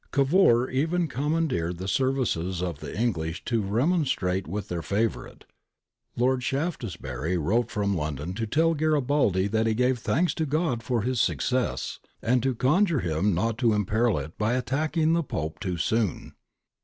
^ 0.07 0.11
Cavour 0.11 0.67
even 0.71 1.07
commandeered 1.07 1.77
the 1.77 1.87
services 1.87 2.63
of 2.63 2.79
the 2.79 2.91
Eng 2.97 3.13
lish 3.13 3.45
to 3.45 3.61
remonstrate 3.61 4.47
with 4.47 4.67
their 4.67 4.81
favourite. 4.81 5.45
Lord 6.17 6.41
Shaftes 6.41 6.97
bury 6.99 7.37
wrote 7.37 7.69
from 7.69 7.95
London 7.95 8.33
to 8.33 8.47
tell 8.47 8.73
Garibaldi 8.73 9.45
that 9.49 9.67
he 9.67 9.75
gave 9.75 9.99
thanks 9.99 10.33
to 10.33 10.47
God 10.47 10.81
for 10.81 11.03
his 11.03 11.21
success, 11.21 11.99
and 12.19 12.41
to 12.41 12.55
conjure 12.55 13.01
him 13.01 13.35
not 13.35 13.59
to 13.59 13.73
imperil 13.73 14.17
it 14.17 14.35
by 14.39 14.53
attacking 14.53 15.13
the 15.13 15.21
Pope 15.21 15.59
too 15.59 15.77
soon.' 15.77 16.33